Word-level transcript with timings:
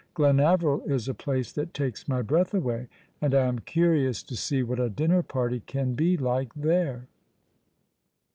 Glenaveril 0.15 0.81
is 0.89 1.07
a 1.07 1.13
place 1.13 1.51
that 1.51 1.75
takes 1.75 2.07
my 2.07 2.23
breath 2.23 2.55
away; 2.55 2.87
and 3.21 3.35
I 3.35 3.45
am 3.45 3.59
curious 3.59 4.23
to 4.23 4.35
see 4.35 4.63
what 4.63 4.79
a 4.79 4.89
dinner 4.89 5.21
party 5.21 5.59
can 5.67 5.93
be 5.93 6.17
like 6.17 6.51
there." 6.55 7.05